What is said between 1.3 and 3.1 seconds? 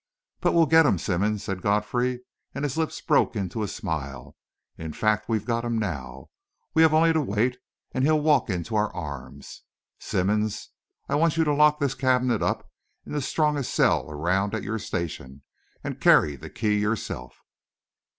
said Godfrey, and his lips